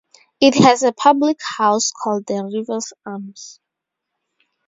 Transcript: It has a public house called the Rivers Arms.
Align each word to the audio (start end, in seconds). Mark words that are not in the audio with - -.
It 0.39 0.55
has 0.55 0.81
a 0.81 0.91
public 0.91 1.37
house 1.57 1.91
called 1.91 2.25
the 2.25 2.41
Rivers 2.43 2.91
Arms. 3.05 3.59